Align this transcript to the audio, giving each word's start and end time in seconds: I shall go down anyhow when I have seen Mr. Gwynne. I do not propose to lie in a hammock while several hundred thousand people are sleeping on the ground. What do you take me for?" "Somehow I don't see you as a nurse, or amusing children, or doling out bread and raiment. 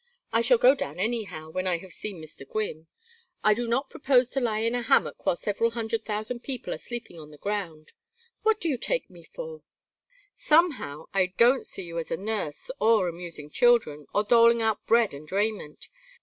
I 0.33 0.41
shall 0.41 0.57
go 0.57 0.73
down 0.73 0.99
anyhow 0.99 1.51
when 1.51 1.67
I 1.67 1.77
have 1.77 1.93
seen 1.93 2.19
Mr. 2.19 2.49
Gwynne. 2.49 2.87
I 3.43 3.53
do 3.53 3.67
not 3.67 3.91
propose 3.91 4.31
to 4.31 4.39
lie 4.41 4.61
in 4.61 4.73
a 4.73 4.81
hammock 4.81 5.23
while 5.27 5.35
several 5.35 5.69
hundred 5.69 6.05
thousand 6.05 6.39
people 6.39 6.73
are 6.73 6.79
sleeping 6.79 7.19
on 7.19 7.29
the 7.29 7.37
ground. 7.37 7.91
What 8.41 8.59
do 8.59 8.67
you 8.67 8.77
take 8.77 9.11
me 9.11 9.21
for?" 9.23 9.61
"Somehow 10.35 11.05
I 11.13 11.27
don't 11.37 11.67
see 11.67 11.83
you 11.83 11.99
as 11.99 12.09
a 12.09 12.17
nurse, 12.17 12.71
or 12.79 13.07
amusing 13.07 13.51
children, 13.51 14.07
or 14.11 14.23
doling 14.23 14.59
out 14.59 14.83
bread 14.87 15.13
and 15.13 15.31
raiment. 15.31 15.87